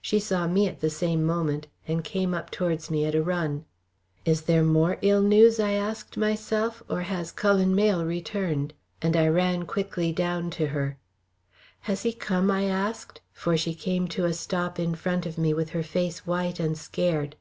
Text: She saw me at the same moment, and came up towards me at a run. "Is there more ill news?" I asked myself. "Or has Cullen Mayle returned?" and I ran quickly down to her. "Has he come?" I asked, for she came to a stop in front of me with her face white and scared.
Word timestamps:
She 0.00 0.20
saw 0.20 0.46
me 0.46 0.68
at 0.68 0.78
the 0.78 0.88
same 0.88 1.24
moment, 1.24 1.66
and 1.88 2.04
came 2.04 2.32
up 2.32 2.48
towards 2.52 2.92
me 2.92 3.04
at 3.06 3.14
a 3.16 3.22
run. 3.24 3.64
"Is 4.24 4.42
there 4.42 4.62
more 4.62 4.98
ill 5.02 5.20
news?" 5.20 5.58
I 5.58 5.72
asked 5.72 6.16
myself. 6.16 6.84
"Or 6.88 7.00
has 7.02 7.32
Cullen 7.32 7.74
Mayle 7.74 8.04
returned?" 8.04 8.72
and 9.02 9.16
I 9.16 9.26
ran 9.26 9.64
quickly 9.66 10.12
down 10.12 10.50
to 10.50 10.68
her. 10.68 10.96
"Has 11.90 12.04
he 12.04 12.12
come?" 12.12 12.52
I 12.52 12.66
asked, 12.66 13.20
for 13.32 13.56
she 13.56 13.74
came 13.74 14.06
to 14.14 14.26
a 14.26 14.32
stop 14.32 14.78
in 14.78 14.94
front 14.94 15.26
of 15.26 15.36
me 15.38 15.52
with 15.52 15.70
her 15.70 15.82
face 15.82 16.24
white 16.24 16.60
and 16.60 16.78
scared. 16.78 17.34